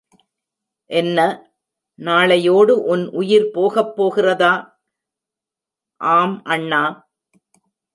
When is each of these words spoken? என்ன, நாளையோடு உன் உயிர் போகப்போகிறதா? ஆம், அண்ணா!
என்ன, 0.89 1.17
நாளையோடு 1.99 2.73
உன் 2.83 3.09
உயிர் 3.11 3.47
போகப்போகிறதா? 3.53 4.53
ஆம், 6.01 6.41
அண்ணா! 6.43 6.83